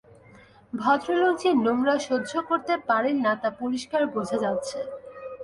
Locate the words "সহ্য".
2.07-2.31